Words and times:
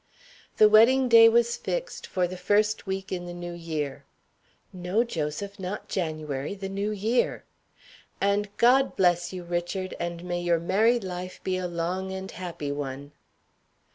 "The 0.57 0.67
wedding 0.67 1.07
day 1.09 1.29
was 1.29 1.55
fixed 1.57 2.07
for 2.07 2.27
the 2.27 2.35
first 2.35 2.87
week 2.87 3.11
in 3.11 3.27
the 3.27 3.35
New 3.35 3.53
Year." 3.53 4.03
("No, 4.73 5.03
Joseph; 5.03 5.59
not 5.59 5.89
January 5.89 6.55
the 6.55 6.69
New 6.69 6.89
Year.") 6.89 7.43
"And 8.19 8.49
God 8.57 8.95
bless 8.95 9.31
you, 9.31 9.43
Richard! 9.43 9.93
and 9.99 10.23
may 10.23 10.41
your 10.41 10.57
married 10.59 11.03
life 11.03 11.39
be 11.43 11.55
a 11.55 11.67
long 11.67 12.11
and 12.11 12.31
happy 12.31 12.71
one." 12.71 13.11